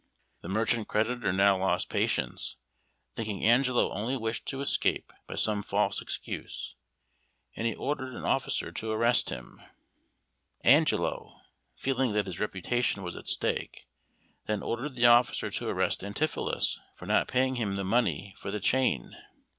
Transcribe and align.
The 0.41 0.49
merchant 0.49 0.87
creditor 0.87 1.31
now 1.31 1.59
lost 1.59 1.87
patience, 1.87 2.55
thinking 3.15 3.45
Angelo 3.45 3.91
only 3.93 4.17
wished 4.17 4.47
to 4.47 4.59
escape 4.59 5.13
by 5.27 5.35
some 5.35 5.61
false 5.61 6.01
excuse, 6.01 6.73
and 7.55 7.67
he 7.67 7.75
ordered 7.75 8.15
an 8.15 8.23
officer 8.25 8.71
to 8.71 8.89
arrest 8.89 9.29
him. 9.29 9.61
Angelo, 10.61 11.41
feeling 11.75 12.13
that 12.13 12.25
his 12.25 12.39
reputation 12.39 13.03
was 13.03 13.15
at 13.15 13.27
stake, 13.27 13.85
then 14.47 14.63
ordered 14.63 14.95
the 14.95 15.05
officer 15.05 15.51
to 15.51 15.67
arrest 15.69 16.01
Antipholus 16.03 16.79
for 16.95 17.05
not 17.05 17.27
paying 17.27 17.53
him 17.57 17.75
the 17.75 17.83
money 17.85 18.33
for 18.39 18.49
the 18.49 18.59
chain. 18.59 19.15